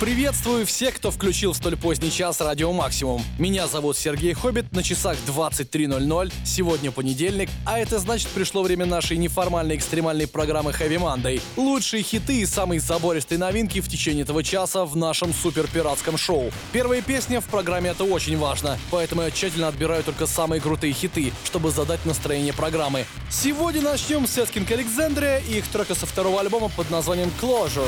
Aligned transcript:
Приветствую 0.00 0.64
всех, 0.64 0.94
кто 0.94 1.10
включил 1.10 1.52
в 1.52 1.56
столь 1.58 1.76
поздний 1.76 2.10
час 2.10 2.40
радио 2.40 2.72
Максимум. 2.72 3.22
Меня 3.38 3.66
зовут 3.66 3.98
Сергей 3.98 4.32
Хоббит, 4.32 4.72
на 4.72 4.82
часах 4.82 5.18
23.00, 5.26 6.32
сегодня 6.42 6.90
понедельник, 6.90 7.50
а 7.66 7.78
это 7.78 7.98
значит 7.98 8.28
пришло 8.28 8.62
время 8.62 8.86
нашей 8.86 9.18
неформальной 9.18 9.76
экстремальной 9.76 10.26
программы 10.26 10.70
Heavy 10.70 10.96
Monday. 10.96 11.42
Лучшие 11.58 12.02
хиты 12.02 12.40
и 12.40 12.46
самые 12.46 12.80
забористые 12.80 13.36
новинки 13.36 13.82
в 13.82 13.90
течение 13.90 14.22
этого 14.22 14.42
часа 14.42 14.86
в 14.86 14.96
нашем 14.96 15.34
супер 15.34 15.66
пиратском 15.66 16.16
шоу. 16.16 16.50
Первая 16.72 17.02
песня 17.02 17.42
в 17.42 17.44
программе 17.44 17.90
это 17.90 18.04
очень 18.04 18.38
важно, 18.38 18.78
поэтому 18.90 19.20
я 19.20 19.30
тщательно 19.30 19.68
отбираю 19.68 20.02
только 20.02 20.26
самые 20.26 20.62
крутые 20.62 20.94
хиты, 20.94 21.30
чтобы 21.44 21.72
задать 21.72 22.06
настроение 22.06 22.54
программы. 22.54 23.04
Сегодня 23.28 23.82
начнем 23.82 24.26
с 24.26 24.38
Эскинг 24.38 24.70
Александрия 24.70 25.40
и 25.40 25.58
их 25.58 25.68
трека 25.68 25.94
со 25.94 26.06
второго 26.06 26.40
альбома 26.40 26.70
под 26.70 26.88
названием 26.88 27.30
Closure. 27.38 27.86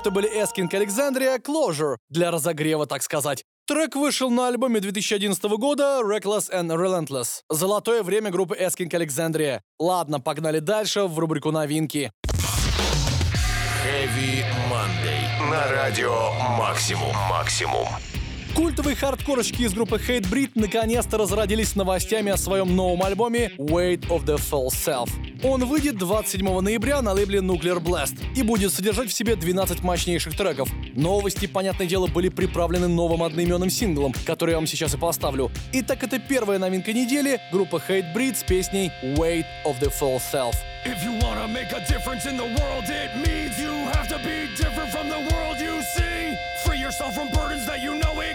Это 0.00 0.10
были 0.10 0.28
Эскинг 0.28 0.72
Александрия 0.72 1.36
Closure 1.36 1.96
для 2.08 2.30
разогрева, 2.30 2.86
так 2.86 3.02
сказать. 3.02 3.44
Трек 3.66 3.96
вышел 3.96 4.30
на 4.30 4.48
альбоме 4.48 4.80
2011 4.80 5.42
года 5.58 6.00
Reckless 6.02 6.50
and 6.50 6.68
Relentless. 6.74 7.42
Золотое 7.50 8.02
время 8.02 8.30
группы 8.30 8.56
Эскинг 8.58 8.94
Александрия. 8.94 9.60
Ладно, 9.78 10.18
погнали 10.18 10.58
дальше 10.60 11.02
в 11.02 11.18
рубрику 11.18 11.50
новинки. 11.50 12.10
Heavy 13.84 14.42
Monday. 14.70 15.50
На 15.50 15.70
радио 15.70 16.32
«Максимум». 16.56 17.14
«Максимум». 17.28 17.86
Культовые 18.54 18.96
хардкорочки 18.96 19.62
из 19.62 19.72
группы 19.72 19.96
Hatebreed 19.96 20.50
наконец-то 20.54 21.18
разродились 21.18 21.76
новостями 21.76 22.32
о 22.32 22.36
своем 22.36 22.74
новом 22.74 23.02
альбоме 23.02 23.52
Weight 23.58 24.08
of 24.08 24.24
the 24.24 24.36
Full 24.36 24.68
Self. 24.68 25.08
Он 25.42 25.64
выйдет 25.64 25.96
27 25.96 26.60
ноября 26.60 27.00
на 27.00 27.12
лейбле 27.12 27.38
Nuclear 27.38 27.80
Blast 27.80 28.16
и 28.36 28.42
будет 28.42 28.72
содержать 28.72 29.08
в 29.08 29.12
себе 29.12 29.36
12 29.36 29.82
мощнейших 29.82 30.36
треков. 30.36 30.68
Новости, 30.94 31.46
понятное 31.46 31.86
дело, 31.86 32.08
были 32.08 32.28
приправлены 32.28 32.88
новым 32.88 33.22
одноименным 33.22 33.70
синглом, 33.70 34.12
который 34.26 34.50
я 34.50 34.56
вам 34.56 34.66
сейчас 34.66 34.94
и 34.94 34.98
поставлю. 34.98 35.50
Итак, 35.72 36.02
это 36.02 36.18
первая 36.18 36.58
новинка 36.58 36.92
недели, 36.92 37.40
группа 37.52 37.76
Hate 37.88 38.12
Breed 38.14 38.36
с 38.36 38.42
песней 38.42 38.90
Weight 39.16 39.46
of 39.64 39.80
the 39.80 39.90
Full 40.00 40.20
Self. 40.32 40.54
If 40.84 41.04
you 41.04 41.12
wanna 41.22 41.46
make 41.46 41.70
a 41.72 41.80
difference 41.86 42.26
in 42.26 42.36
the 42.36 42.48
world, 42.58 42.84
it 42.88 43.14
means 43.16 43.58
you 43.58 43.72
have 43.92 44.08
to 44.08 44.18
be 44.24 44.48
different 44.56 44.90
from 44.90 45.08
the 45.08 45.20
world 45.30 45.60
you 45.60 45.80
see. 45.94 46.34
Free 46.64 46.80
yourself 46.80 47.14
from 47.14 47.28
burdens 47.32 47.66
that 47.66 47.80
you 47.82 47.94
know 47.98 48.20
exist. 48.20 48.29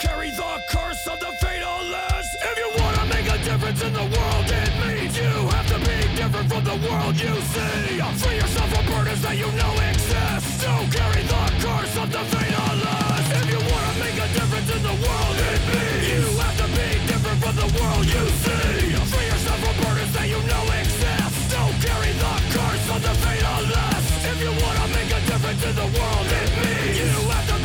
Carry 0.00 0.28
the 0.28 0.62
curse 0.68 1.06
of 1.06 1.18
the 1.20 1.32
fatalist. 1.40 2.36
If 2.36 2.58
you 2.58 2.68
wanna 2.76 3.06
make 3.06 3.28
a 3.32 3.38
difference 3.42 3.80
in 3.82 3.92
the 3.94 4.04
world, 4.04 4.44
it 4.44 4.70
means 4.84 5.16
you 5.16 5.32
have 5.48 5.68
to 5.72 5.78
be 5.80 5.96
different 6.14 6.52
from 6.52 6.64
the 6.64 6.76
world 6.84 7.16
you 7.16 7.32
see. 7.32 7.96
Free 8.20 8.36
yourself 8.36 8.68
from 8.76 8.84
burdens 8.92 9.22
that 9.22 9.36
you 9.40 9.48
know 9.56 9.72
exist. 9.88 10.60
Don't 10.60 10.92
carry 10.92 11.22
the 11.24 11.42
curse 11.64 11.96
of 11.96 12.12
the 12.12 12.22
fatalist. 12.28 13.28
If 13.40 13.44
you 13.48 13.56
wanna 13.56 13.94
make 14.04 14.18
a 14.20 14.28
difference 14.36 14.68
in 14.76 14.82
the 14.84 14.96
world, 15.00 15.36
it 15.48 15.60
means 15.64 16.04
you 16.12 16.24
have 16.44 16.56
to 16.60 16.68
be 16.76 16.88
different 17.08 17.38
from 17.40 17.56
the 17.56 17.68
world 17.80 18.04
you 18.04 18.24
see. 18.44 19.00
Free 19.00 19.28
yourself 19.32 19.58
from 19.64 19.76
burdens 19.80 20.12
that 20.12 20.28
you 20.28 20.40
know 20.44 20.64
exist. 20.76 21.36
Don't 21.56 21.76
carry 21.80 22.12
the 22.12 22.34
curse 22.52 22.86
of 22.92 23.00
the 23.00 23.14
fatalist. 23.24 24.08
If 24.28 24.36
you 24.44 24.52
wanna 24.60 24.86
make 24.92 25.08
a 25.08 25.20
difference 25.24 25.62
in 25.64 25.74
the 25.74 25.88
world, 25.96 26.28
it 26.28 26.50
means 26.60 27.00
you 27.00 27.16
have 27.32 27.46
to 27.48 27.55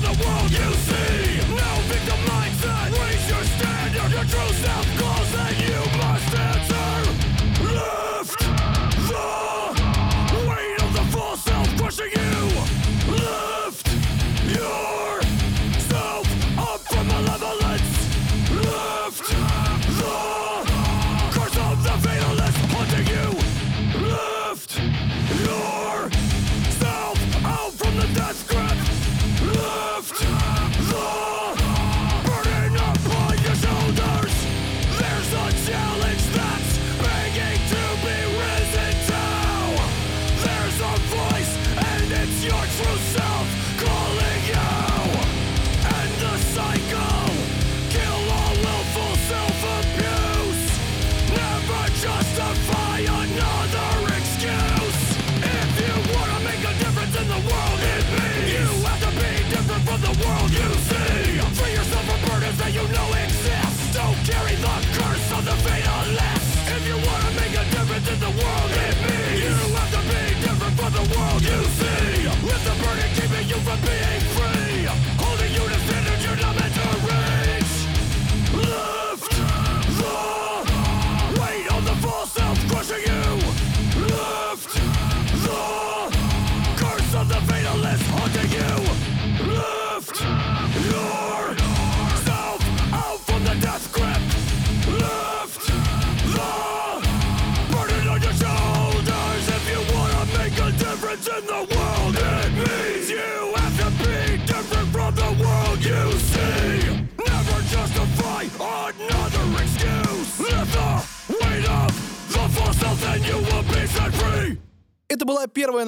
the 0.00 0.14
world 0.24 0.50
you 0.50 0.70
see. 0.88 1.40
No 1.52 1.70
victim 1.88 2.20
mindset. 2.28 2.88
Raise 3.00 3.26
your 3.28 3.44
standard. 3.44 4.10
Your 4.12 4.24
true 4.24 4.52
self 4.64 4.86
calls, 4.98 5.34
and 5.34 5.56
you 5.60 5.99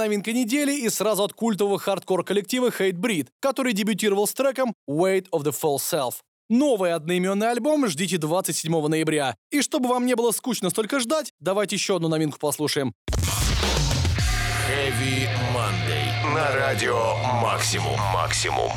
новинка 0.02 0.32
недели 0.32 0.74
и 0.74 0.88
сразу 0.88 1.22
от 1.22 1.32
культового 1.32 1.78
хардкор-коллектива 1.78 2.68
Hatebreed, 2.68 3.28
который 3.40 3.72
дебютировал 3.72 4.26
с 4.26 4.34
треком 4.34 4.74
Weight 4.88 5.26
of 5.30 5.44
the 5.44 5.52
False 5.52 5.76
Self. 5.76 6.14
Новый 6.48 6.92
одноименный 6.92 7.50
альбом 7.50 7.86
ждите 7.86 8.18
27 8.18 8.88
ноября. 8.88 9.36
И 9.50 9.62
чтобы 9.62 9.88
вам 9.88 10.04
не 10.04 10.16
было 10.16 10.32
скучно 10.32 10.70
столько 10.70 10.98
ждать, 10.98 11.32
давайте 11.40 11.76
еще 11.76 11.96
одну 11.96 12.08
новинку 12.08 12.38
послушаем. 12.38 12.92
Heavy 14.68 15.28
Monday. 15.54 16.34
На 16.34 16.50
радио 16.52 17.14
Максимум. 17.40 17.98
Максимум. 18.12 18.70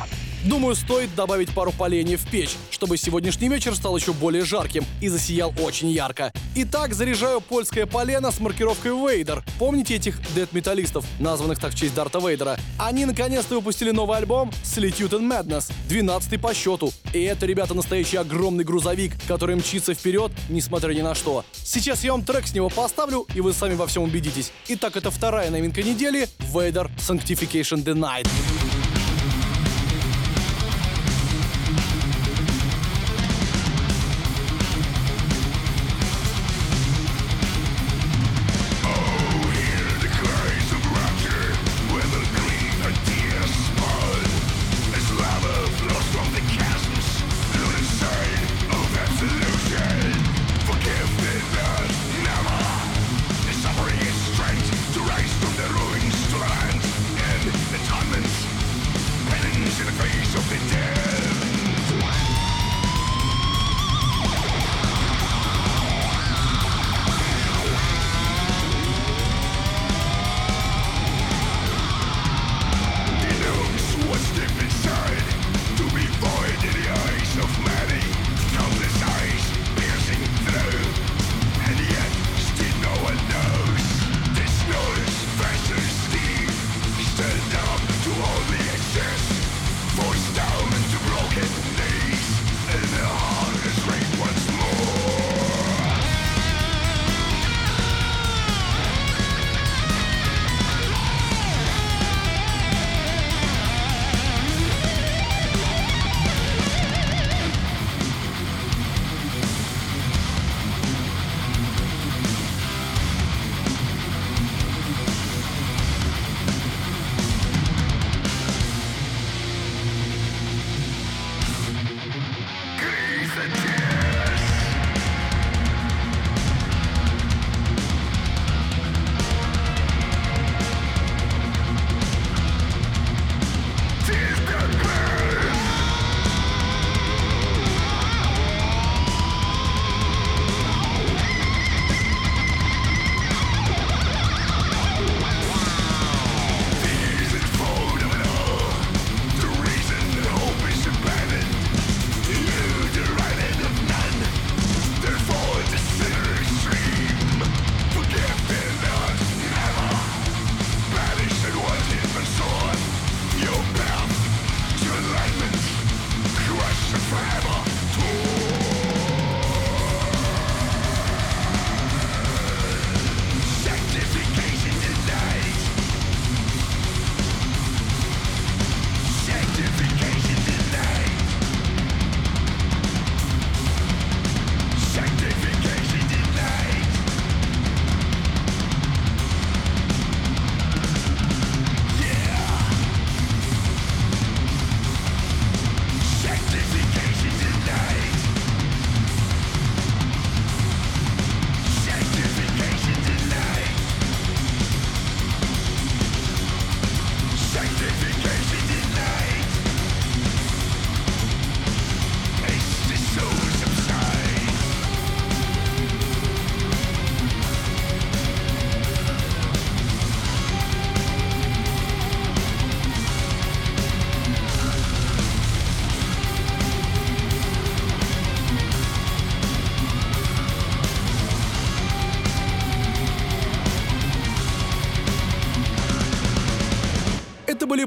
Думаю, 0.45 0.75
стоит 0.75 1.13
добавить 1.15 1.51
пару 1.55 1.71
поленьев 1.71 2.21
в 2.21 2.29
печь, 2.29 2.55
чтобы 2.69 2.97
сегодняшний 2.97 3.49
вечер 3.49 3.75
стал 3.75 3.97
еще 3.97 4.13
более 4.13 4.45
жарким 4.45 4.85
и 5.01 5.07
засиял 5.07 5.51
очень 5.59 5.89
ярко. 5.89 6.31
Итак, 6.53 6.93
заряжаю 6.93 7.41
польское 7.41 7.87
полено 7.87 8.31
с 8.31 8.39
маркировкой 8.39 8.91
Vader. 8.91 9.43
Помните 9.57 9.95
этих 9.95 10.19
дэт-металлистов, 10.35 11.03
названных 11.19 11.59
так 11.59 11.73
в 11.73 11.75
честь 11.75 11.95
Дарта 11.95 12.19
Вейдера? 12.19 12.57
Они 12.77 13.05
наконец-то 13.05 13.55
выпустили 13.55 13.89
новый 13.89 14.17
альбом 14.19 14.51
Solitude 14.63 15.19
in 15.19 15.27
Madness, 15.27 15.71
12 15.89 16.39
по 16.39 16.53
счету. 16.53 16.93
И 17.11 17.23
это, 17.23 17.47
ребята, 17.47 17.73
настоящий 17.73 18.17
огромный 18.17 18.63
грузовик, 18.63 19.13
который 19.27 19.55
мчится 19.55 19.95
вперед, 19.95 20.31
несмотря 20.49 20.93
ни 20.93 21.01
на 21.01 21.15
что. 21.15 21.43
Сейчас 21.53 22.03
я 22.03 22.11
вам 22.11 22.23
трек 22.23 22.45
с 22.45 22.53
него 22.53 22.69
поставлю, 22.69 23.25
и 23.33 23.41
вы 23.41 23.51
сами 23.51 23.73
во 23.73 23.87
всем 23.87 24.03
убедитесь. 24.03 24.51
Итак, 24.67 24.95
это 24.95 25.09
вторая 25.09 25.49
новинка 25.49 25.81
недели— 25.81 26.29
Vader 26.53 26.91
Sanctification 26.97 27.83
Denied. 27.83 28.27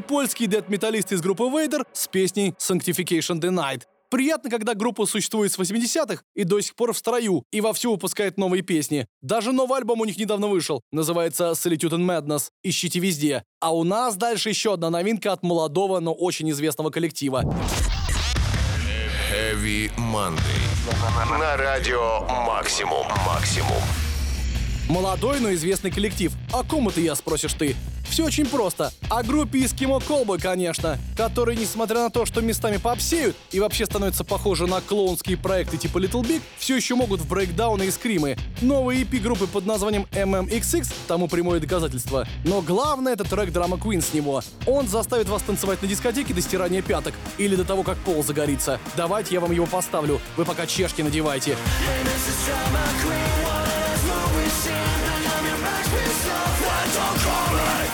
Польские 0.09 0.49
дэт-металлисты 0.49 1.17
из 1.17 1.21
группы 1.21 1.45
Vader 1.45 1.87
с 1.93 2.09
песней 2.09 2.55
Sanctification 2.59 3.41
Denied. 3.41 3.83
Приятно, 4.11 4.49
когда 4.49 4.73
группа 4.73 5.05
существует 5.05 5.53
с 5.53 5.59
80-х 5.59 6.23
и 6.35 6.45
до 6.45 6.61
сих 6.63 6.75
пор 6.77 6.95
в 6.95 6.99
строю, 6.99 7.45
и 7.53 7.61
вовсю 7.61 7.93
выпускает 7.93 8.39
новые 8.39 8.63
песни. 8.63 9.07
Даже 9.21 9.53
новый 9.53 9.79
альбом 9.79 10.01
у 10.01 10.07
них 10.07 10.17
недавно 10.17 10.47
вышел, 10.47 10.81
называется 10.93 11.51
Solitude 11.51 11.99
and 11.99 12.07
Madness. 12.07 12.45
Ищите 12.63 13.01
везде. 13.01 13.45
А 13.61 13.75
у 13.75 13.85
нас 13.85 14.17
дальше 14.17 14.49
еще 14.49 14.73
одна 14.73 14.89
новинка 14.89 15.31
от 15.31 15.43
молодого, 15.43 16.01
но 16.01 16.15
очень 16.15 16.51
известного 16.53 16.89
коллектива. 16.89 17.43
Heavy 19.31 19.91
Monday. 19.99 21.39
На 21.39 21.59
радио 21.59 22.21
Максимум. 22.47 23.07
Максимум. 23.27 24.08
Молодой, 24.89 25.41
но 25.41 25.53
известный 25.53 25.91
коллектив. 25.91 26.33
О 26.53 26.63
ком 26.65 26.89
это 26.89 27.01
я, 27.01 27.15
спросишь 27.15 27.53
ты? 27.53 27.77
Все 28.09 28.25
очень 28.25 28.47
просто. 28.47 28.91
О 29.11 29.23
группе 29.23 29.59
Eskimo 29.59 30.03
Callboy, 30.03 30.41
конечно, 30.41 30.99
которые, 31.15 31.59
несмотря 31.59 31.99
на 32.01 32.11
то, 32.11 32.25
что 32.25 32.41
местами 32.41 32.79
попсеют 32.79 33.37
и 33.53 33.61
вообще 33.61 33.85
становятся 33.85 34.25
похожи 34.25 34.67
на 34.67 34.81
клоунские 34.81 35.37
проекты 35.37 35.77
типа 35.77 35.99
Little 35.99 36.23
Big, 36.23 36.41
все 36.57 36.77
еще 36.77 36.95
могут 36.95 37.21
в 37.21 37.29
брейкдауны 37.29 37.85
и 37.85 37.91
скримы. 37.91 38.39
Новый 38.63 39.03
EP 39.03 39.21
группы 39.21 39.47
под 39.47 39.67
названием 39.67 40.07
MMXX 40.13 40.91
тому 41.07 41.29
прямое 41.29 41.61
доказательство. 41.61 42.27
Но 42.45 42.63
главное 42.63 43.13
это 43.13 43.25
трек 43.25 43.51
Drama 43.51 43.79
Queen 43.79 44.01
с 44.01 44.15
него. 44.15 44.43
Он 44.67 44.89
заставит 44.89 45.29
вас 45.29 45.43
танцевать 45.43 45.83
на 45.83 45.89
дискотеке 45.89 46.33
до 46.33 46.41
стирания 46.41 46.81
пяток 46.81 47.13
или 47.37 47.57
до 47.57 47.65
того, 47.65 47.83
как 47.83 47.99
пол 47.99 48.25
загорится. 48.25 48.81
Давайте 48.97 49.35
я 49.35 49.41
вам 49.41 49.53
его 49.53 49.67
поставлю. 49.67 50.19
Вы 50.37 50.47
пока 50.47 50.67
чешки 50.67 51.03
надевайте. 51.03 51.57
Mental 56.89 57.19
calling. 57.19 57.88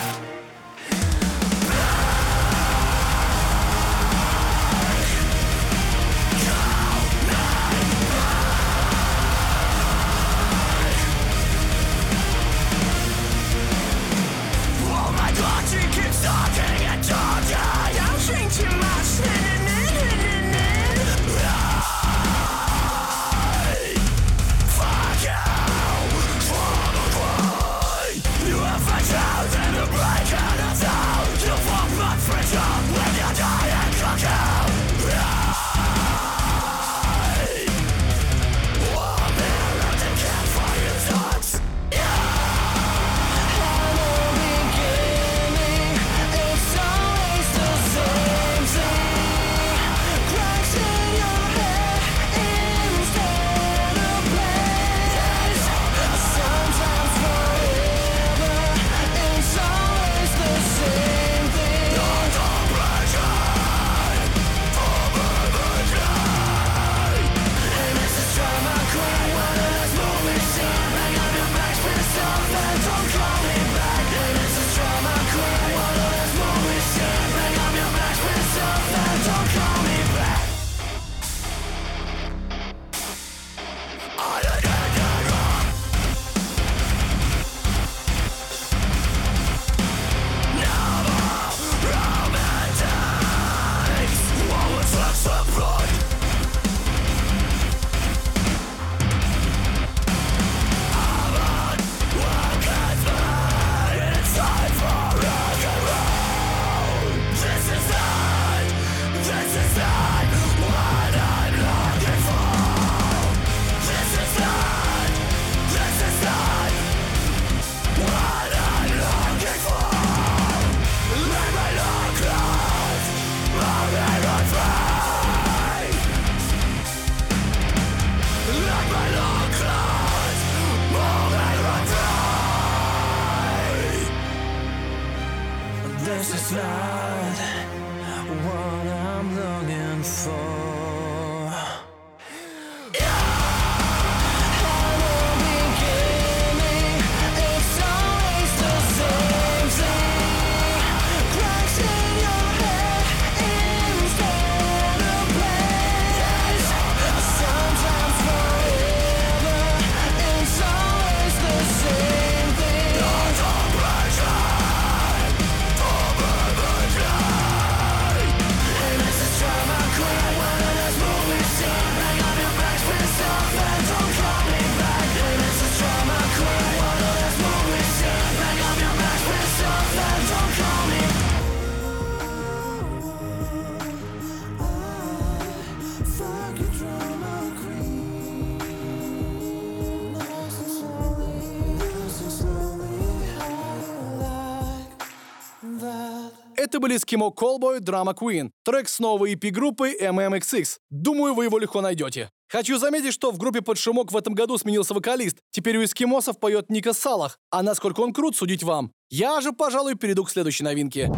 Skimo 196.96 197.34
Callboy 197.34 197.80
Drama 197.80 198.14
Queen, 198.14 198.50
трек 198.64 198.88
с 198.88 198.98
новой 198.98 199.34
EP 199.34 199.50
группы 199.50 199.96
MMXX. 200.00 200.76
Думаю, 200.90 201.34
вы 201.34 201.44
его 201.44 201.58
легко 201.58 201.80
найдете. 201.80 202.30
Хочу 202.48 202.78
заметить, 202.78 203.12
что 203.12 203.30
в 203.30 203.38
группе 203.38 203.62
под 203.62 203.78
шумок 203.78 204.12
в 204.12 204.16
этом 204.16 204.34
году 204.34 204.56
сменился 204.58 204.94
вокалист. 204.94 205.38
Теперь 205.50 205.76
у 205.78 205.84
эскимосов 205.84 206.38
поет 206.38 206.70
Ника 206.70 206.92
Салах. 206.92 207.38
А 207.50 207.62
насколько 207.62 208.00
он 208.00 208.12
крут, 208.12 208.36
судить 208.36 208.62
вам. 208.62 208.92
Я 209.10 209.40
же, 209.40 209.52
пожалуй, 209.52 209.94
перейду 209.94 210.24
к 210.24 210.30
следующей 210.30 210.64
новинке. 210.64 211.10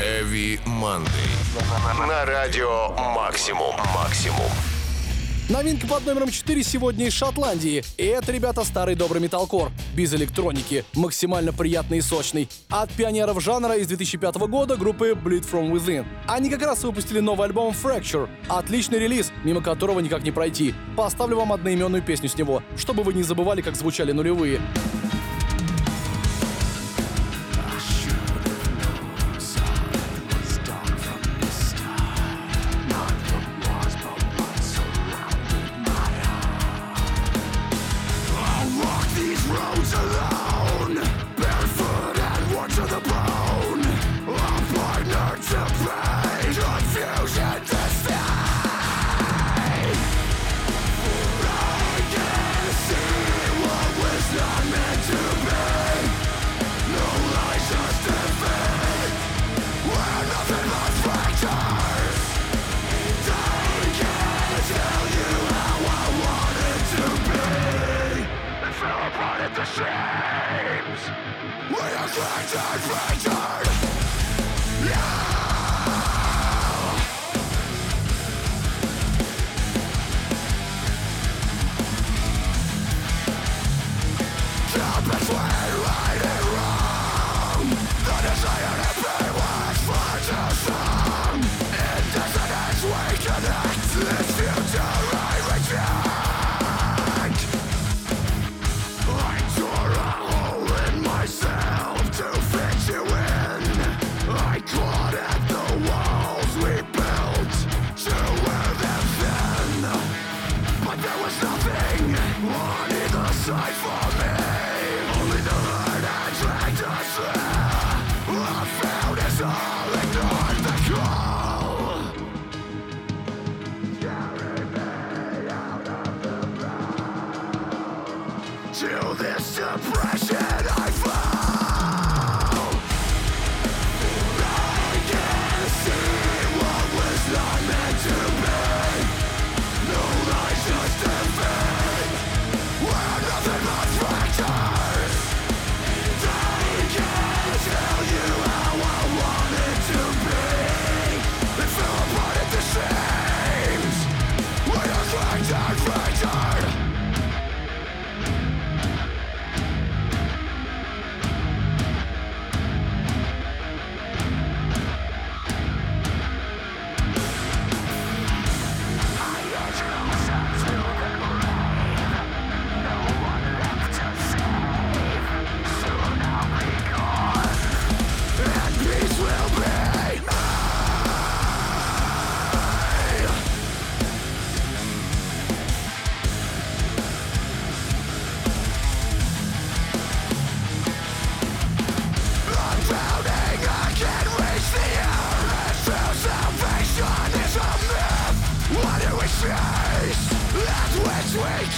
Heavy 0.00 0.58
Monday. 0.64 2.06
На 2.06 2.24
радио 2.24 2.88
Максимум. 3.14 3.74
Максимум. 3.94 4.50
Новинка 5.50 5.88
под 5.88 6.06
номером 6.06 6.30
4 6.30 6.62
сегодня 6.62 7.08
из 7.08 7.12
Шотландии. 7.12 7.82
И 7.96 8.04
это, 8.04 8.30
ребята, 8.30 8.62
старый 8.62 8.94
добрый 8.94 9.20
металкор. 9.20 9.72
Без 9.96 10.14
электроники. 10.14 10.84
Максимально 10.94 11.52
приятный 11.52 11.98
и 11.98 12.00
сочный. 12.00 12.48
От 12.68 12.92
пионеров 12.92 13.42
жанра 13.42 13.74
из 13.74 13.88
2005 13.88 14.36
года 14.46 14.76
группы 14.76 15.10
Bleed 15.10 15.44
From 15.50 15.72
Within. 15.72 16.06
Они 16.28 16.50
как 16.50 16.62
раз 16.62 16.84
выпустили 16.84 17.18
новый 17.18 17.48
альбом 17.48 17.74
Fracture. 17.74 18.28
Отличный 18.48 19.00
релиз, 19.00 19.32
мимо 19.42 19.60
которого 19.60 19.98
никак 19.98 20.22
не 20.22 20.30
пройти. 20.30 20.72
Поставлю 20.96 21.38
вам 21.38 21.52
одноименную 21.52 22.04
песню 22.04 22.28
с 22.28 22.36
него, 22.36 22.62
чтобы 22.76 23.02
вы 23.02 23.12
не 23.12 23.24
забывали, 23.24 23.60
как 23.60 23.74
звучали 23.74 24.12
нулевые. 24.12 24.60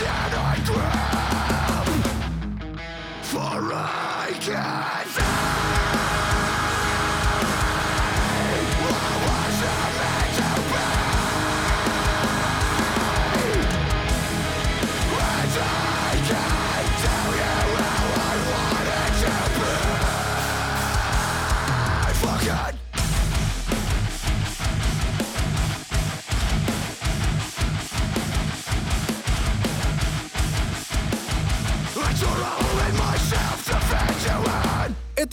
shot. 0.02 0.31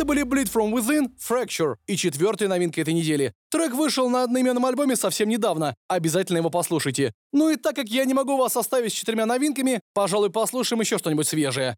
Были 0.09 0.23
Bleed 0.23 0.51
From 0.51 0.73
Within, 0.73 1.11
Fracture 1.19 1.75
и 1.85 1.95
четвертая 1.95 2.49
новинка 2.49 2.81
этой 2.81 2.95
недели. 2.95 3.31
Трек 3.51 3.75
вышел 3.75 4.09
на 4.09 4.23
одноименном 4.23 4.65
альбоме 4.65 4.95
совсем 4.95 5.29
недавно, 5.29 5.75
обязательно 5.87 6.37
его 6.37 6.49
послушайте. 6.49 7.13
Ну 7.31 7.51
и 7.51 7.57
так 7.57 7.75
как 7.75 7.89
я 7.89 8.05
не 8.05 8.15
могу 8.15 8.35
вас 8.35 8.57
оставить 8.57 8.91
с 8.91 8.95
четырьмя 8.95 9.27
новинками, 9.27 9.81
пожалуй, 9.93 10.31
послушаем 10.31 10.81
еще 10.81 10.97
что-нибудь 10.97 11.27
свежее. 11.27 11.75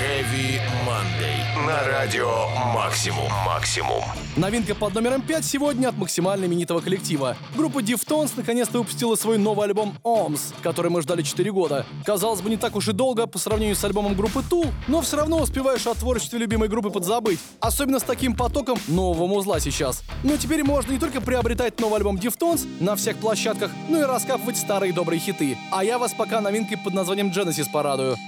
Heavy 0.00 0.60
Monday. 0.84 1.43
На 1.66 1.82
радио 1.84 2.46
Максимум. 2.74 3.32
Максимум. 3.46 4.04
Новинка 4.36 4.74
под 4.74 4.94
номером 4.94 5.22
5 5.22 5.44
сегодня 5.46 5.88
от 5.88 5.96
максимально 5.96 6.44
именитого 6.44 6.80
коллектива. 6.80 7.38
Группа 7.56 7.78
Deftones 7.78 8.32
наконец-то 8.36 8.78
выпустила 8.78 9.16
свой 9.16 9.38
новый 9.38 9.68
альбом 9.68 9.96
OMS, 10.04 10.52
который 10.62 10.90
мы 10.90 11.00
ждали 11.00 11.22
4 11.22 11.50
года. 11.52 11.86
Казалось 12.04 12.42
бы, 12.42 12.50
не 12.50 12.58
так 12.58 12.76
уж 12.76 12.88
и 12.88 12.92
долго 12.92 13.26
по 13.26 13.38
сравнению 13.38 13.76
с 13.76 13.84
альбомом 13.84 14.14
группы 14.14 14.40
Tool, 14.40 14.70
но 14.88 15.00
все 15.00 15.16
равно 15.16 15.40
успеваешь 15.40 15.86
о 15.86 15.94
творчестве 15.94 16.38
любимой 16.38 16.68
группы 16.68 16.90
подзабыть. 16.90 17.40
Особенно 17.60 17.98
с 17.98 18.02
таким 18.02 18.36
потоком 18.36 18.78
нового 18.86 19.26
музла 19.26 19.58
сейчас. 19.58 20.02
Но 20.22 20.36
теперь 20.36 20.64
можно 20.64 20.92
не 20.92 20.98
только 20.98 21.22
приобретать 21.22 21.80
новый 21.80 21.96
альбом 21.96 22.16
Deftones 22.16 22.66
на 22.78 22.94
всех 22.94 23.16
площадках, 23.16 23.70
но 23.88 24.00
и 24.00 24.02
раскапывать 24.02 24.58
старые 24.58 24.92
добрые 24.92 25.18
хиты. 25.18 25.56
А 25.72 25.82
я 25.82 25.98
вас 25.98 26.12
пока 26.12 26.42
новинкой 26.42 26.76
под 26.76 26.92
названием 26.92 27.28
Genesis 27.28 27.70
порадую. 27.72 28.18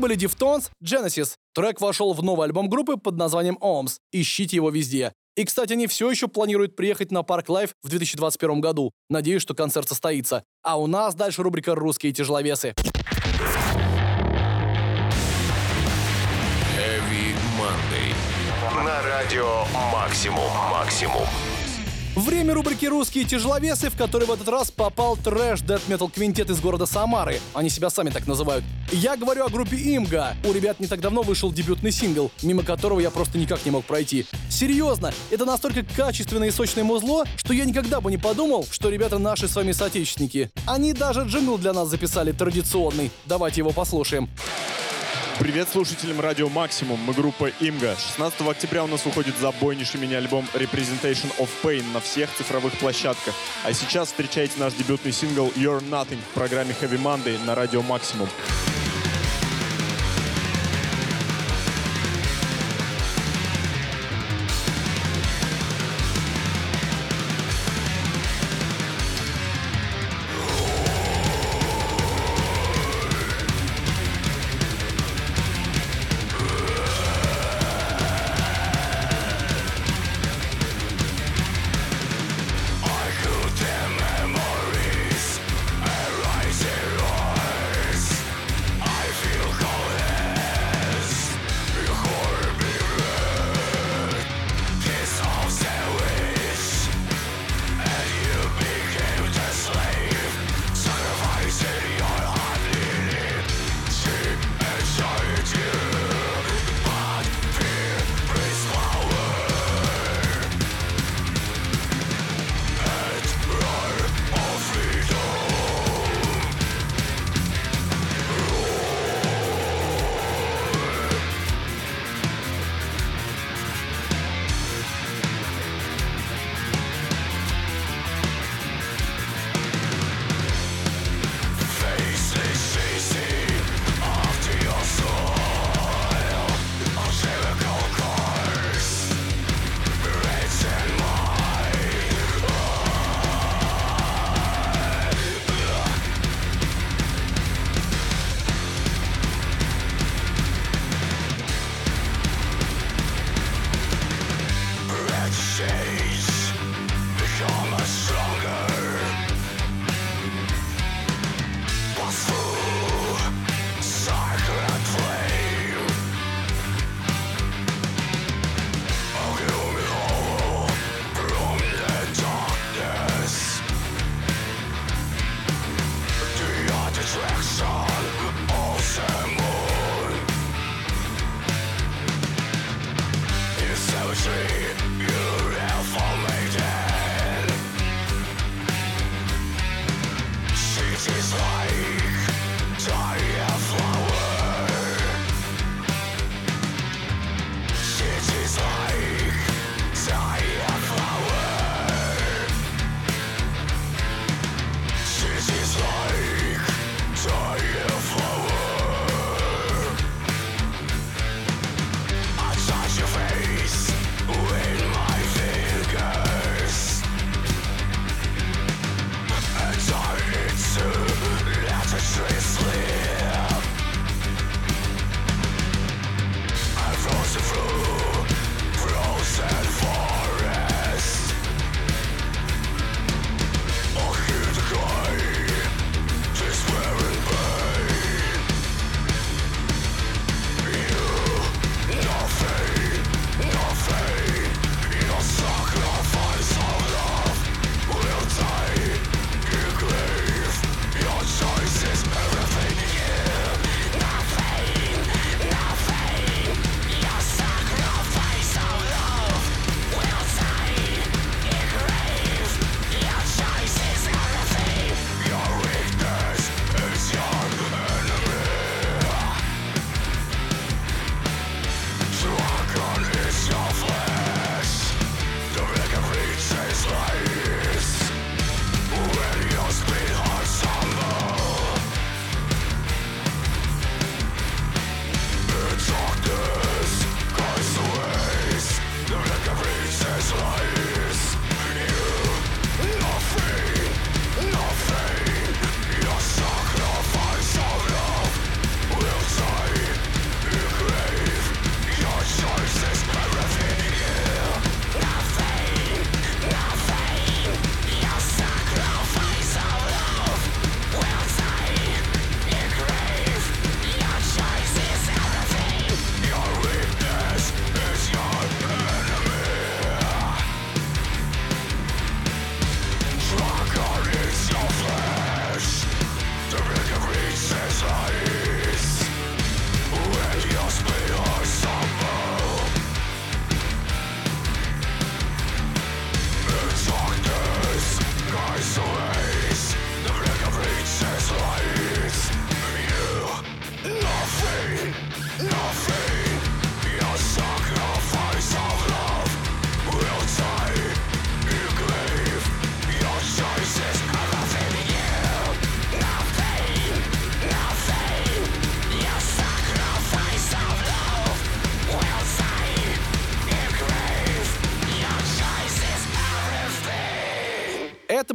Это 0.00 0.08
были 0.08 0.16
Deftones, 0.18 0.70
Genesis. 0.82 1.34
Трек 1.52 1.78
вошел 1.82 2.14
в 2.14 2.22
новый 2.22 2.46
альбом 2.46 2.70
группы 2.70 2.96
под 2.96 3.18
названием 3.18 3.58
Ohms. 3.60 3.98
Ищите 4.12 4.56
его 4.56 4.70
везде. 4.70 5.12
И, 5.36 5.44
кстати, 5.44 5.74
они 5.74 5.86
все 5.88 6.10
еще 6.10 6.26
планируют 6.26 6.74
приехать 6.74 7.12
на 7.12 7.22
Park 7.22 7.50
Live 7.50 7.74
в 7.82 7.90
2021 7.90 8.62
году. 8.62 8.92
Надеюсь, 9.10 9.42
что 9.42 9.52
концерт 9.52 9.90
состоится. 9.90 10.42
А 10.62 10.80
у 10.80 10.86
нас 10.86 11.14
дальше 11.14 11.42
рубрика 11.42 11.74
«Русские 11.74 12.14
тяжеловесы». 12.14 12.74
Heavy 16.78 17.34
Monday. 17.58 18.14
На 18.82 19.02
радио 19.02 19.64
Максимум. 19.92 20.50
Максимум. 20.70 21.26
Время 22.16 22.54
рубрики 22.54 22.86
«Русские 22.86 23.24
тяжеловесы», 23.24 23.88
в 23.88 23.96
который 23.96 24.26
в 24.26 24.32
этот 24.32 24.48
раз 24.48 24.70
попал 24.72 25.16
трэш 25.16 25.60
дэт 25.60 25.80
метал 25.86 26.08
квинтет 26.08 26.50
из 26.50 26.60
города 26.60 26.84
Самары. 26.84 27.40
Они 27.54 27.70
себя 27.70 27.88
сами 27.88 28.10
так 28.10 28.26
называют. 28.26 28.64
Я 28.90 29.16
говорю 29.16 29.44
о 29.44 29.48
группе 29.48 29.76
Имга. 29.76 30.34
У 30.44 30.52
ребят 30.52 30.80
не 30.80 30.88
так 30.88 31.00
давно 31.00 31.22
вышел 31.22 31.52
дебютный 31.52 31.92
сингл, 31.92 32.32
мимо 32.42 32.64
которого 32.64 32.98
я 32.98 33.10
просто 33.10 33.38
никак 33.38 33.64
не 33.64 33.70
мог 33.70 33.84
пройти. 33.84 34.26
Серьезно, 34.48 35.14
это 35.30 35.44
настолько 35.44 35.84
качественное 35.84 36.48
и 36.48 36.50
сочное 36.50 36.82
музло, 36.82 37.24
что 37.36 37.52
я 37.54 37.64
никогда 37.64 38.00
бы 38.00 38.10
не 38.10 38.18
подумал, 38.18 38.66
что 38.68 38.88
ребята 38.88 39.18
наши 39.18 39.46
с 39.46 39.54
вами 39.54 39.70
соотечественники. 39.70 40.50
Они 40.66 40.92
даже 40.92 41.22
джингл 41.22 41.58
для 41.58 41.72
нас 41.72 41.88
записали 41.88 42.32
традиционный. 42.32 43.12
Давайте 43.26 43.60
его 43.60 43.70
послушаем. 43.70 44.28
Привет 45.40 45.70
слушателям 45.70 46.20
Радио 46.20 46.50
Максимум, 46.50 47.00
мы 47.00 47.14
группа 47.14 47.48
Имга. 47.60 47.96
16 47.96 48.42
октября 48.42 48.84
у 48.84 48.86
нас 48.86 49.06
выходит 49.06 49.38
забойнейший 49.38 49.98
мини-альбом 49.98 50.44
Representation 50.52 51.34
of 51.38 51.48
Pain 51.62 51.82
на 51.94 52.00
всех 52.00 52.28
цифровых 52.34 52.74
площадках. 52.74 53.34
А 53.64 53.72
сейчас 53.72 54.08
встречайте 54.08 54.60
наш 54.60 54.74
дебютный 54.74 55.12
сингл 55.12 55.48
You're 55.56 55.80
Nothing 55.80 56.18
в 56.18 56.34
программе 56.34 56.74
Heavy 56.78 57.02
Monday 57.02 57.42
на 57.46 57.54
Радио 57.54 57.80
Максимум. 57.80 58.28
Memories 58.28 58.79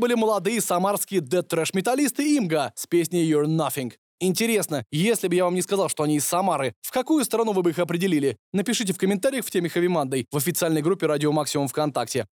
были 0.06 0.14
молодые 0.14 0.62
самарские 0.62 1.20
дед-трэш-металлисты 1.20 2.38
Имга 2.38 2.72
с 2.76 2.86
песней 2.86 3.28
You're 3.28 3.46
Nothing. 3.46 3.92
Интересно, 4.20 4.86
если 4.92 5.28
бы 5.28 5.34
я 5.34 5.46
вам 5.46 5.56
не 5.56 5.64
сказал, 5.64 5.90
что 5.90 6.04
они 6.04 6.18
из 6.18 6.26
Самары, 6.26 6.76
в 6.84 6.92
какую 6.92 7.26
страну 7.26 7.54
вы 7.54 7.64
бы 7.64 7.72
их 7.72 7.80
определили? 7.80 8.38
Напишите 8.54 8.94
в 8.94 9.00
комментариях 9.00 9.44
в 9.44 9.50
теме 9.50 9.68
Хэви 9.68 9.88
Мандой 9.88 10.28
в 10.32 10.38
официальной 10.38 10.84
группе 10.84 11.08
Радио 11.08 11.32
Максимум 11.32 11.68
ВКонтакте. 11.68 12.28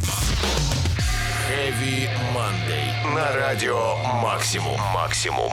Heavy 1.50 2.08
Monday. 2.36 3.16
На 3.16 3.34
радио 3.34 3.96
Максимум. 4.22 4.80
Максимум. 4.94 5.52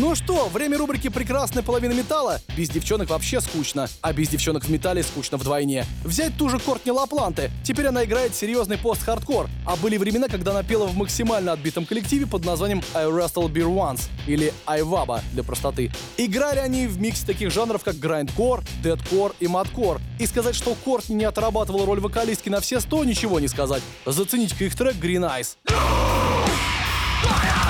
Ну 0.00 0.14
что, 0.14 0.48
время 0.48 0.78
рубрики 0.78 1.10
«Прекрасная 1.10 1.62
половина 1.62 1.92
металла». 1.92 2.40
Без 2.56 2.70
девчонок 2.70 3.10
вообще 3.10 3.38
скучно, 3.42 3.86
а 4.00 4.14
без 4.14 4.30
девчонок 4.30 4.64
в 4.64 4.70
металле 4.70 5.02
скучно 5.02 5.36
вдвойне. 5.36 5.84
Взять 6.04 6.34
ту 6.38 6.48
же 6.48 6.58
Кортни 6.58 6.90
Лапланте. 6.90 7.50
Теперь 7.62 7.88
она 7.88 8.02
играет 8.06 8.34
серьезный 8.34 8.78
пост-хардкор. 8.78 9.50
А 9.66 9.76
были 9.76 9.98
времена, 9.98 10.28
когда 10.28 10.52
она 10.52 10.62
пела 10.62 10.86
в 10.86 10.96
максимально 10.96 11.52
отбитом 11.52 11.84
коллективе 11.84 12.26
под 12.26 12.46
названием 12.46 12.82
I 12.94 13.08
Wrestle 13.08 13.52
Beer 13.52 13.66
Once 13.66 14.04
или 14.26 14.54
Айваба 14.64 15.20
для 15.34 15.42
простоты. 15.42 15.92
Играли 16.16 16.60
они 16.60 16.86
в 16.86 16.98
миксе 16.98 17.26
таких 17.26 17.50
жанров, 17.50 17.84
как 17.84 17.96
грайндкор, 17.96 18.64
дедкор 18.82 19.34
и 19.38 19.48
маткор. 19.48 20.00
И 20.18 20.26
сказать, 20.26 20.54
что 20.54 20.74
Кортни 20.82 21.14
не 21.14 21.24
отрабатывал 21.24 21.84
роль 21.84 22.00
вокалистки 22.00 22.48
на 22.48 22.60
все 22.60 22.80
сто, 22.80 23.04
ничего 23.04 23.38
не 23.38 23.48
сказать. 23.48 23.82
Зацените-ка 24.06 24.64
их 24.64 24.74
трек 24.74 24.94
Green 24.94 25.30
Eyes. 25.30 25.58
If 27.22 27.69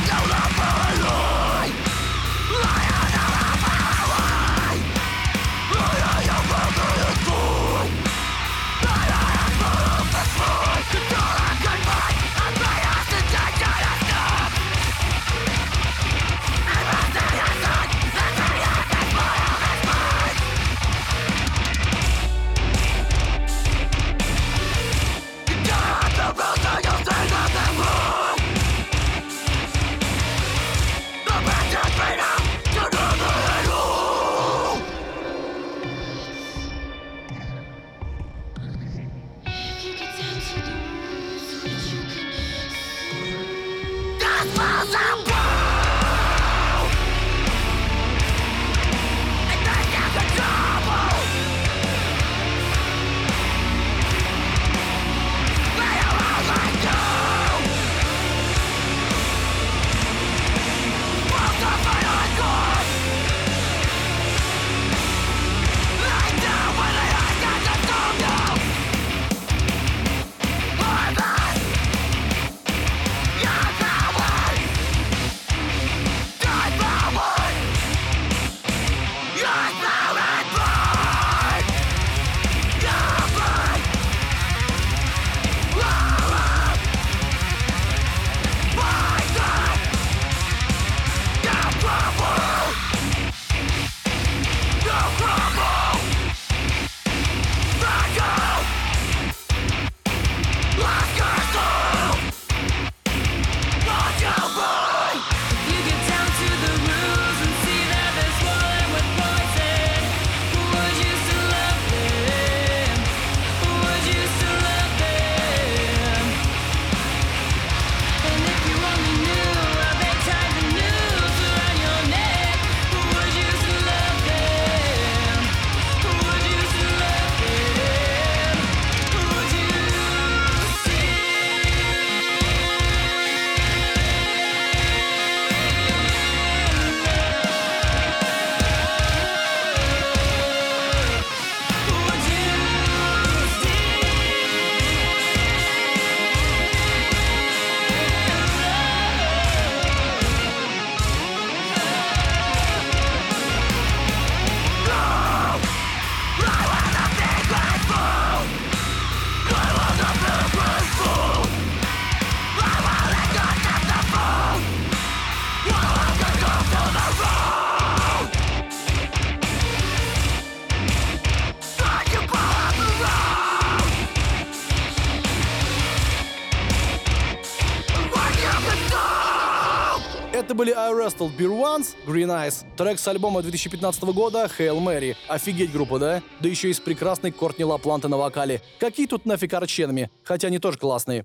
Wrestled 181.10 181.36
Beer 181.36 181.50
Once, 181.50 181.96
Green 182.06 182.28
Eyes, 182.28 182.64
трек 182.76 183.00
с 183.00 183.08
альбома 183.08 183.42
2015 183.42 184.02
года 184.04 184.48
Hail 184.58 184.78
Mary. 184.78 185.16
Офигеть 185.28 185.72
группа, 185.72 185.98
да? 185.98 186.22
Да 186.40 186.48
еще 186.48 186.70
и 186.70 186.72
с 186.72 186.78
прекрасной 186.78 187.32
Кортни 187.32 187.64
Лапланте 187.64 188.06
на 188.06 188.16
вокале. 188.16 188.62
Какие 188.78 189.06
тут 189.06 189.26
нафиг 189.26 189.52
арченами? 189.52 190.10
Хотя 190.22 190.48
они 190.48 190.60
тоже 190.60 190.78
классные. 190.78 191.24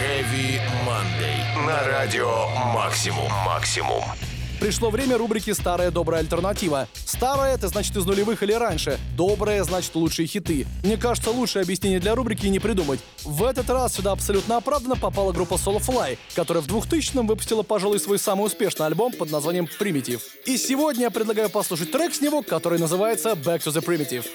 Heavy 0.00 0.60
Monday. 0.86 1.66
На 1.66 1.82
радио 1.88 2.48
Максимум. 2.72 3.28
Максимум. 3.44 4.04
Пришло 4.60 4.90
время 4.90 5.16
рубрики 5.16 5.52
«Старая 5.52 5.90
добрая 5.90 6.20
альтернатива». 6.20 6.86
Старая— 6.94 7.54
это 7.56 7.68
значит 7.68 7.96
из 7.96 8.04
нулевых 8.04 8.42
или 8.42 8.52
раньше. 8.52 9.00
Добрая— 9.16 9.64
значит 9.64 9.94
лучшие 9.94 10.26
хиты. 10.26 10.66
Мне 10.84 10.98
кажется, 10.98 11.30
лучшее 11.30 11.62
объяснение 11.62 11.98
для 11.98 12.14
рубрики 12.14 12.46
не 12.46 12.58
придумать. 12.58 13.00
В 13.24 13.44
этот 13.44 13.70
раз 13.70 13.94
сюда 13.94 14.12
абсолютно 14.12 14.58
оправданно 14.58 14.96
попала 14.96 15.32
группа 15.32 15.54
Soulfly, 15.54 16.18
которая 16.34 16.62
в 16.62 16.66
2000-м 16.66 17.26
выпустила, 17.26 17.62
пожалуй, 17.62 17.98
свой 18.00 18.18
самый 18.18 18.44
успешный 18.44 18.84
альбом 18.84 19.12
под 19.14 19.30
названием 19.30 19.66
Primitive. 19.80 20.20
И 20.44 20.58
сегодня 20.58 21.04
я 21.04 21.10
предлагаю 21.10 21.48
послушать 21.48 21.90
трек 21.90 22.14
с 22.14 22.20
него, 22.20 22.42
который 22.42 22.78
называется 22.78 23.30
Back 23.30 23.60
to 23.60 23.72
the 23.72 23.82
Primitive. 23.82 24.26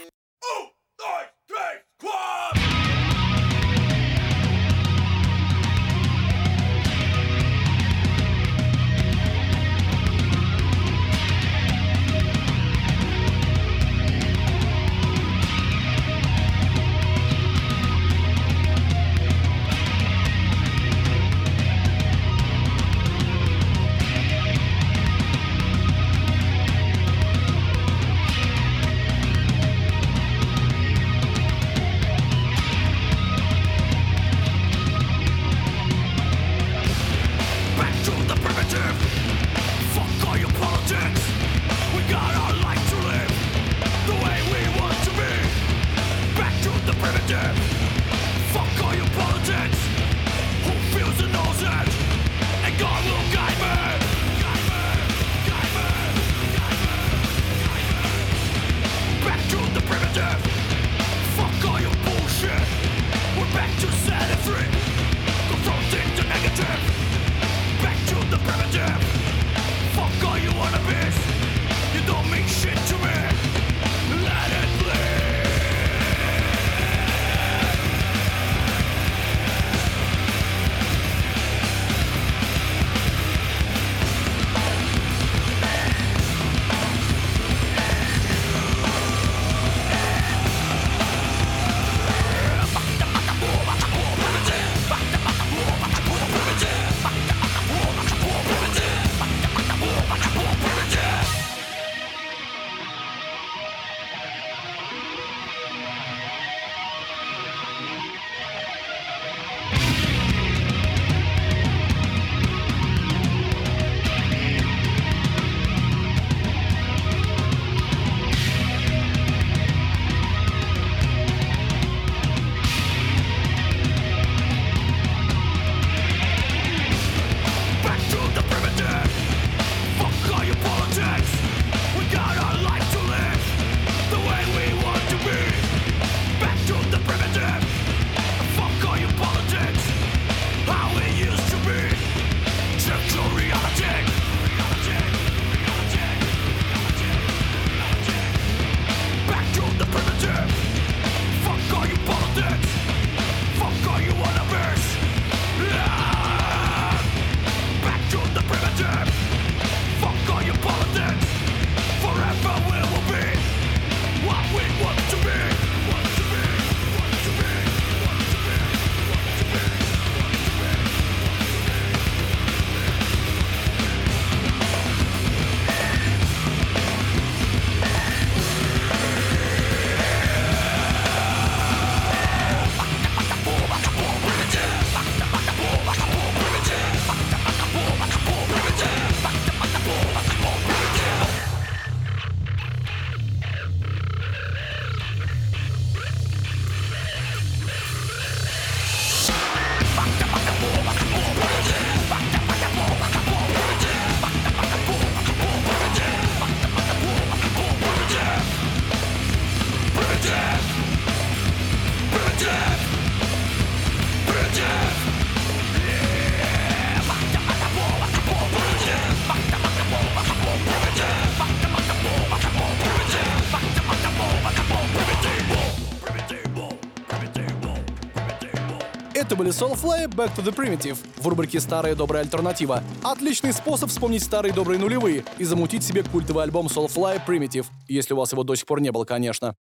Это 229.36 229.43
были 229.43 229.53
Soulfly 229.53 230.07
Back 230.07 230.33
to 230.38 230.45
the 230.45 230.55
Primitive 230.55 230.97
в 231.17 231.27
рубрике 231.27 231.59
«Старая 231.59 231.93
добрая 231.93 232.23
альтернатива». 232.23 232.81
Отличный 233.03 233.51
способ 233.51 233.89
вспомнить 233.89 234.23
старые 234.23 234.53
добрые 234.53 234.79
нулевые 234.79 235.25
и 235.38 235.43
замутить 235.43 235.83
себе 235.83 236.03
культовый 236.03 236.45
альбом 236.45 236.67
Soulfly 236.67 237.19
Primitive, 237.27 237.65
если 237.89 238.13
у 238.13 238.17
вас 238.17 238.31
его 238.31 238.45
до 238.45 238.55
сих 238.55 238.65
пор 238.65 238.79
не 238.79 238.93
было, 238.93 239.03
конечно. 239.03 239.53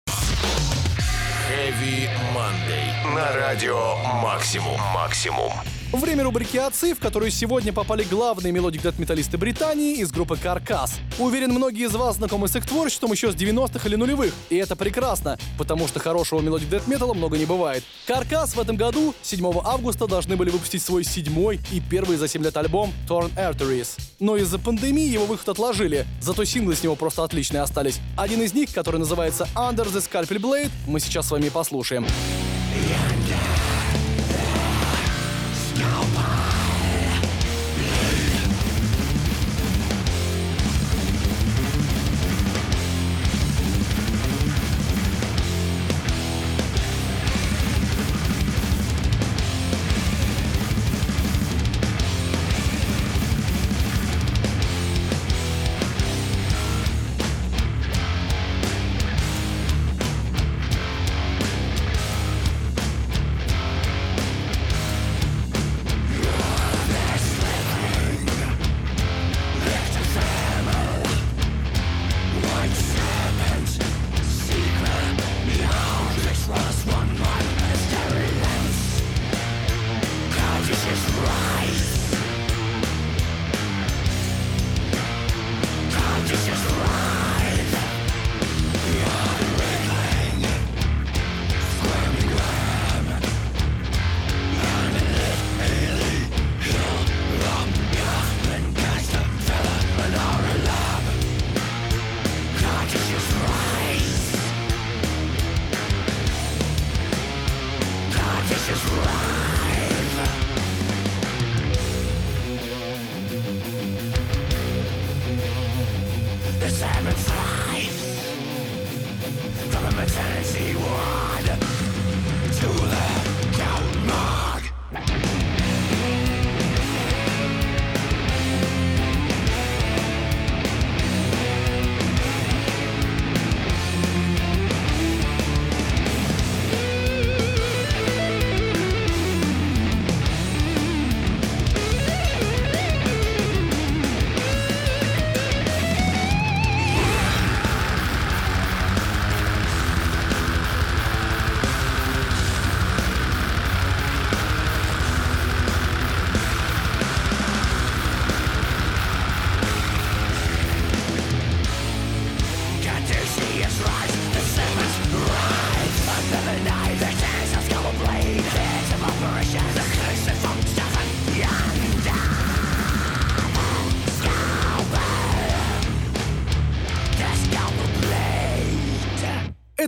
Heavy 1.50 2.08
Monday. 2.36 3.14
На 3.16 3.32
радио 3.32 3.96
Максимум. 4.22 4.78
Максимум. 4.94 5.50
Время 5.94 6.24
рубрики 6.24 6.56
«Отцы», 6.56 6.92
в 6.92 6.98
которую 6.98 7.30
сегодня 7.30 7.72
попали 7.72 8.02
главные 8.02 8.52
мелодик 8.52 8.82
дэт-металлисты 8.82 9.38
Британии 9.38 9.98
из 9.98 10.10
группы 10.10 10.36
Каркас. 10.36 10.96
Уверен, 11.20 11.52
многие 11.52 11.86
из 11.86 11.94
вас 11.94 12.16
знакомы 12.16 12.48
с 12.48 12.56
их 12.56 12.66
творчеством 12.66 13.12
еще 13.12 13.30
с 13.30 13.36
90-х 13.36 13.88
или 13.88 13.94
нулевых, 13.94 14.34
и 14.50 14.56
это 14.56 14.74
прекрасно, 14.74 15.38
потому 15.56 15.86
что 15.86 16.00
хорошего 16.00 16.40
мелодик 16.40 16.68
дэт-металла 16.68 17.14
много 17.14 17.38
не 17.38 17.46
бывает. 17.46 17.84
Каркас 18.08 18.56
в 18.56 18.60
этом 18.60 18.76
году, 18.76 19.14
7 19.22 19.60
августа, 19.64 20.08
должны 20.08 20.34
были 20.34 20.50
выпустить 20.50 20.82
свой 20.82 21.04
седьмой 21.04 21.60
и 21.72 21.80
первый 21.80 22.16
за 22.16 22.26
7 22.26 22.42
лет 22.42 22.56
альбом 22.56 22.92
Torn 23.08 23.32
Arteries. 23.36 23.96
Но 24.18 24.36
из-за 24.36 24.58
пандемии 24.58 25.06
его 25.06 25.26
выход 25.26 25.48
отложили, 25.48 26.06
зато 26.20 26.44
синглы 26.44 26.74
с 26.74 26.82
него 26.82 26.96
просто 26.96 27.22
отличные 27.22 27.62
остались. 27.62 28.00
Один 28.16 28.42
из 28.42 28.52
них, 28.52 28.74
который 28.74 28.98
называется 28.98 29.48
Under 29.54 29.86
the 29.86 30.04
Scalpel 30.04 30.40
Blade, 30.40 30.70
мы 30.88 30.98
сейчас 30.98 31.28
с 31.28 31.30
вами 31.30 31.50
послушаем. 31.50 32.04
Back 32.04 33.83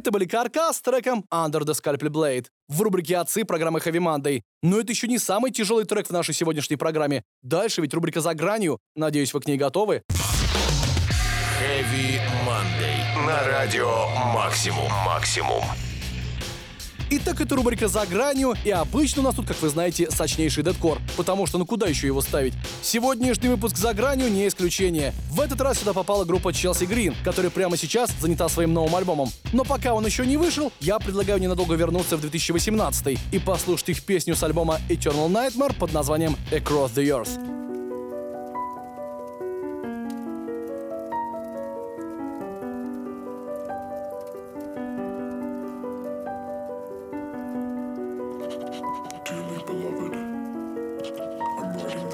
Это 0.06 0.12
были 0.12 0.24
Карка 0.24 0.72
с 0.72 0.80
треком 0.80 1.24
Under 1.34 1.62
the 1.62 1.74
Scalpel 1.74 2.10
Blade 2.10 2.46
в 2.68 2.80
рубрике 2.80 3.16
«Отцы» 3.16 3.44
программы 3.44 3.80
Heavy 3.80 3.98
Monday. 3.98 4.42
Но 4.62 4.78
это 4.78 4.92
еще 4.92 5.08
не 5.08 5.18
самый 5.18 5.50
тяжелый 5.50 5.84
трек 5.84 6.06
в 6.06 6.12
нашей 6.12 6.32
сегодняшней 6.32 6.76
программе. 6.76 7.24
Дальше 7.42 7.82
ведь 7.82 7.92
рубрика 7.92 8.20
«За 8.20 8.32
гранью». 8.32 8.78
Надеюсь, 8.94 9.34
вы 9.34 9.40
к 9.40 9.48
ней 9.48 9.56
готовы. 9.56 10.04
Heavy 11.60 12.20
Monday. 12.46 13.26
На 13.26 13.42
радио 13.48 14.06
Максимум. 14.32 14.92
Максимум. 15.04 15.64
Итак, 17.08 17.40
это 17.40 17.54
рубрика 17.54 17.86
«За 17.86 18.04
гранью», 18.04 18.54
и 18.64 18.70
обычно 18.70 19.22
у 19.22 19.24
нас 19.24 19.36
тут, 19.36 19.46
как 19.46 19.62
вы 19.62 19.68
знаете, 19.68 20.10
сочнейший 20.10 20.64
дедкор, 20.64 20.98
потому 21.16 21.46
что 21.46 21.56
ну 21.56 21.64
куда 21.64 21.86
еще 21.86 22.08
его 22.08 22.20
ставить? 22.20 22.52
Сегодняшний 22.82 23.48
выпуск 23.48 23.76
«За 23.76 23.94
гранью» 23.94 24.28
не 24.28 24.48
исключение. 24.48 25.14
В 25.30 25.40
этот 25.40 25.60
раз 25.60 25.78
сюда 25.78 25.92
попала 25.92 26.24
группа 26.24 26.52
Челси 26.52 26.84
Грин, 26.84 27.14
которая 27.22 27.50
прямо 27.50 27.76
сейчас 27.76 28.10
занята 28.20 28.48
своим 28.48 28.74
новым 28.74 28.96
альбомом. 28.96 29.30
Но 29.52 29.62
пока 29.62 29.94
он 29.94 30.04
еще 30.04 30.26
не 30.26 30.36
вышел, 30.36 30.72
я 30.80 30.98
предлагаю 30.98 31.38
ненадолго 31.38 31.76
вернуться 31.76 32.16
в 32.16 32.22
2018 32.22 33.18
и 33.30 33.38
послушать 33.38 33.90
их 33.90 34.02
песню 34.02 34.34
с 34.34 34.42
альбома 34.42 34.80
Eternal 34.88 35.28
Nightmare 35.28 35.76
под 35.78 35.92
названием 35.92 36.36
Across 36.50 36.94
the 36.94 37.04
Earth. 37.04 37.75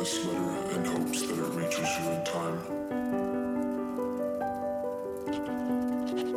This 0.03 0.27
letter 0.27 0.75
in 0.75 0.85
hopes 0.85 1.23
that 1.23 1.39
it 1.39 1.51
reaches 1.55 1.89
you 2.01 2.11
in 2.11 2.25
time. 2.25 2.59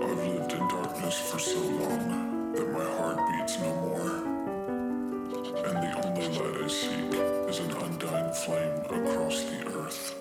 I've 0.03 0.19
lived 0.27 0.53
in 0.53 0.67
darkness 0.67 1.17
for 1.31 1.39
so 1.39 1.59
long 1.59 2.53
that 2.53 2.71
my 2.71 2.85
heart 2.97 3.17
beats 3.31 3.57
no 3.59 3.73
more. 3.87 4.17
And 5.65 5.77
the 5.81 5.91
only 6.05 6.27
light 6.27 6.63
I 6.63 6.67
seek 6.67 7.13
is 7.49 7.57
an 7.57 7.71
undying 7.71 8.33
flame 8.33 8.81
across 8.85 9.41
the 9.45 9.79
earth. 9.79 10.14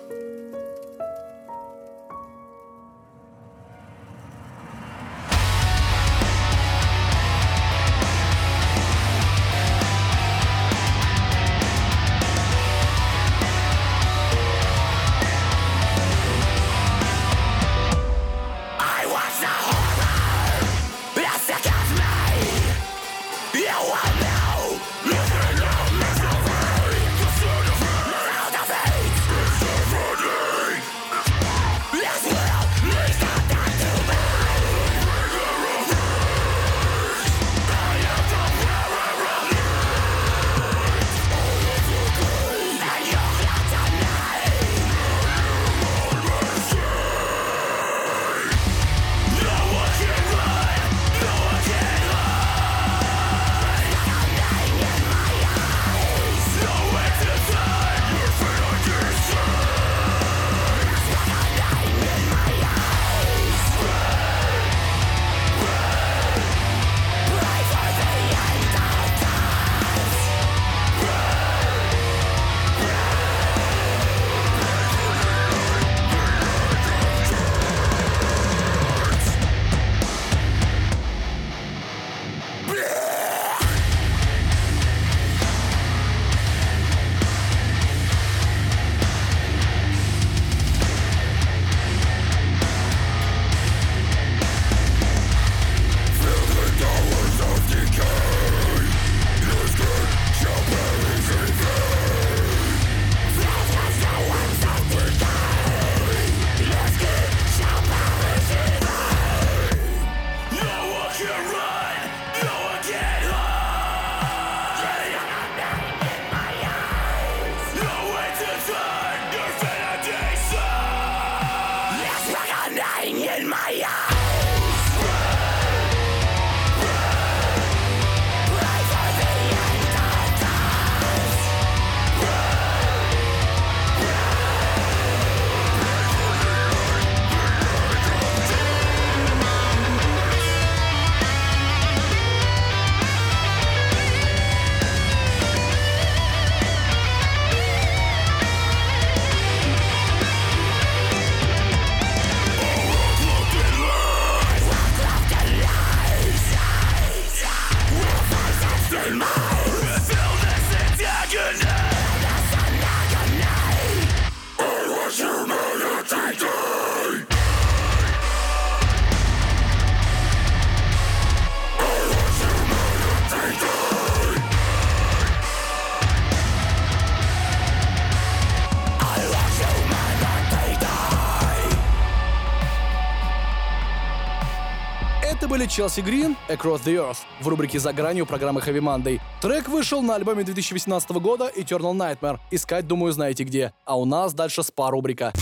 Челси 185.75 185.99
Грин, 185.99 186.37
Across 186.47 186.85
the 186.85 186.95
Earth, 186.95 187.17
в 187.41 187.47
рубрике 187.49 187.79
«За 187.79 187.91
гранью» 187.91 188.25
программы 188.25 188.61
Heavy 188.61 188.79
Monday. 188.79 189.19
Трек 189.41 189.67
вышел 189.67 190.01
на 190.01 190.15
альбоме 190.15 190.45
2018 190.45 191.11
года 191.11 191.51
Eternal 191.53 191.93
Nightmare. 191.93 192.39
Искать, 192.49 192.87
думаю, 192.87 193.11
знаете 193.11 193.43
где. 193.43 193.73
А 193.83 193.99
у 193.99 194.05
нас 194.05 194.33
дальше 194.33 194.63
спа-рубрика. 194.63 195.33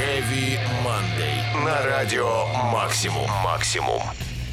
Heavy 0.00 0.58
Monday. 0.84 1.64
На 1.64 1.80
радио 1.86 2.46
Максимум. 2.72 3.30
Максимум. 3.44 4.02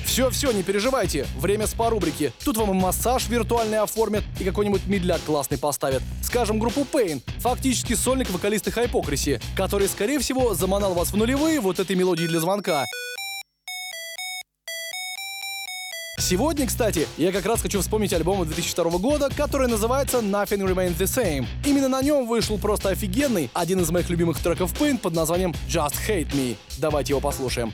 Все-все, 0.06 0.52
не 0.52 0.62
переживайте, 0.62 1.26
время 1.40 1.66
спа-рубрики. 1.66 2.32
Тут 2.46 2.58
вам 2.58 2.70
и 2.70 2.80
массаж 2.80 3.28
виртуальный 3.30 3.80
оформят, 3.80 4.24
и 4.40 4.44
какой-нибудь 4.44 4.86
медляк 4.86 5.22
классный 5.26 5.58
поставят. 5.58 6.04
Скажем, 6.22 6.60
группу 6.60 6.82
Pain, 6.82 7.24
фактически 7.40 7.96
сольник 7.96 8.30
вокалиста 8.30 8.70
Hypocrisy, 8.70 9.42
который, 9.56 9.88
скорее 9.88 10.20
всего, 10.20 10.54
заманал 10.54 10.94
вас 10.94 11.12
в 11.12 11.18
нулевые 11.18 11.60
вот 11.60 11.80
этой 11.80 11.96
мелодии 11.96 12.28
для 12.28 12.40
звонка. 12.40 12.86
Сегодня, 16.20 16.66
кстати, 16.66 17.08
я 17.18 17.32
как 17.32 17.46
раз 17.46 17.62
хочу 17.62 17.80
вспомнить 17.80 18.12
альбом 18.12 18.44
2002 18.44 18.98
года, 18.98 19.30
который 19.36 19.68
называется 19.68 20.18
Nothing 20.18 20.68
Remains 20.68 20.98
the 20.98 21.06
Same. 21.06 21.46
Именно 21.64 21.90
на 21.90 22.02
нем 22.02 22.28
вышел 22.28 22.58
просто 22.58 22.90
офигенный, 22.90 23.52
один 23.54 23.80
из 23.82 23.92
моих 23.92 24.10
любимых 24.10 24.40
треков 24.40 24.74
Pain 24.74 24.98
под 24.98 25.14
названием 25.14 25.54
Just 25.70 25.94
Hate 26.08 26.32
Me. 26.34 26.58
Давайте 26.80 27.14
его 27.14 27.20
послушаем. 27.22 27.72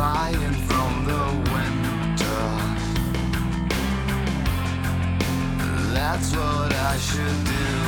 Flying 0.00 0.54
from 0.66 1.04
the 1.04 1.24
winter. 1.52 2.42
That's 5.92 6.34
what 6.34 6.72
I 6.72 6.96
should 6.96 7.44
do. 7.44 7.50
Do 7.50 7.79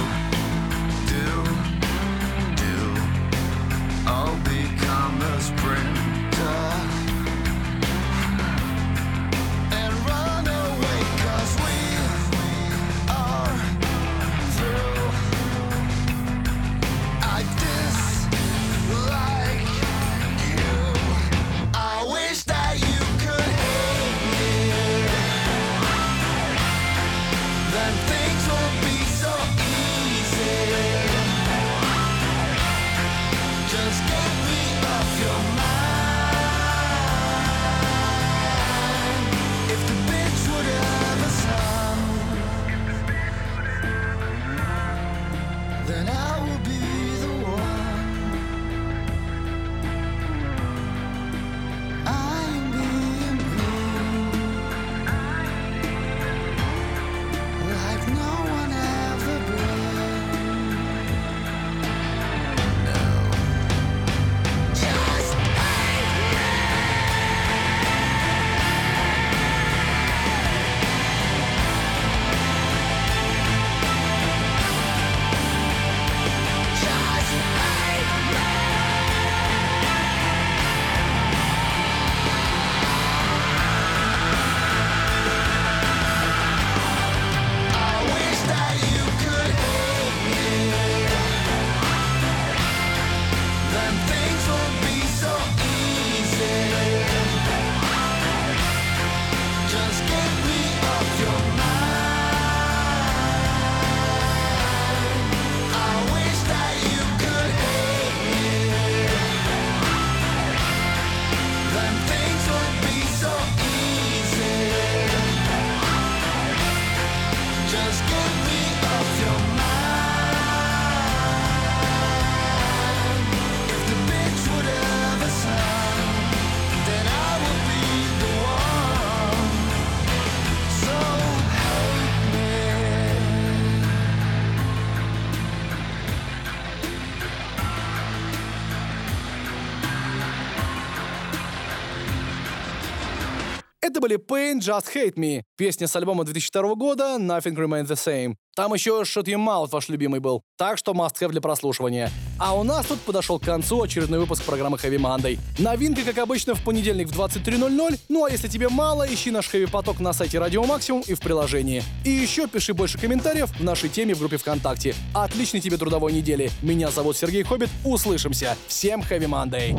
были 144.03 144.17
Pain 144.17 144.59
Just 144.59 144.87
Hate 144.93 145.15
Me, 145.15 145.43
песня 145.57 145.87
с 145.87 145.95
альбома 145.95 146.25
2002 146.25 146.75
года 146.75 147.19
Nothing 147.21 147.55
Remains 147.55 147.87
the 147.87 147.95
Same. 147.95 148.35
Там 148.57 148.75
еще 148.75 149.03
Shut 149.03 149.27
Your 149.27 149.39
Mouth 149.39 149.69
ваш 149.71 149.89
любимый 149.89 150.19
был, 150.19 150.43
так 150.59 150.77
что 150.77 150.91
must 150.91 151.15
have 151.21 151.31
для 151.31 151.41
прослушивания. 151.41 152.11
А 152.37 152.59
у 152.59 152.65
нас 152.65 152.87
тут 152.87 152.99
подошел 153.03 153.39
к 153.39 153.45
концу 153.45 153.81
очередной 153.81 154.19
выпуск 154.19 154.43
программы 154.43 154.77
Heavy 154.77 154.99
Monday. 154.99 155.39
Новинка, 155.57 156.03
как 156.03 156.19
обычно, 156.19 156.57
в 156.57 156.65
понедельник 156.65 157.07
в 157.07 157.19
23.00, 157.19 158.01
ну 158.09 158.25
а 158.25 158.31
если 158.31 158.49
тебе 158.49 158.69
мало, 158.69 159.07
ищи 159.09 159.31
наш 159.31 159.49
Heavy 159.55 159.71
Поток 159.71 160.01
на 160.01 160.13
сайте 160.13 160.41
Радио 160.41 160.65
Максимум 160.65 161.03
и 161.07 161.15
в 161.15 161.21
приложении. 161.21 161.85
И 162.05 162.11
еще 162.11 162.49
пиши 162.49 162.75
больше 162.75 162.99
комментариев 162.99 163.51
в 163.57 163.63
нашей 163.63 163.89
теме 163.89 164.17
в 164.17 164.19
группе 164.19 164.37
ВКонтакте. 164.37 164.97
Отличной 165.15 165.61
тебе 165.61 165.77
трудовой 165.77 166.13
недели. 166.13 166.51
Меня 166.61 166.91
зовут 166.91 167.17
Сергей 167.17 167.45
Хоббит, 167.45 167.71
услышимся. 167.85 168.57
Всем 168.67 169.01
Heavy 169.03 169.29
Monday. 169.29 169.79